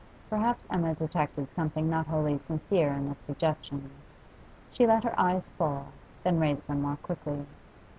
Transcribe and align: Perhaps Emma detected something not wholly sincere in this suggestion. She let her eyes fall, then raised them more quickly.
Perhaps 0.31 0.65
Emma 0.71 0.95
detected 0.95 1.53
something 1.53 1.87
not 1.87 2.07
wholly 2.07 2.39
sincere 2.39 2.89
in 2.91 3.07
this 3.07 3.19
suggestion. 3.19 3.91
She 4.71 4.87
let 4.87 5.03
her 5.03 5.13
eyes 5.15 5.49
fall, 5.59 5.89
then 6.23 6.39
raised 6.39 6.65
them 6.67 6.81
more 6.81 6.97
quickly. 7.03 7.45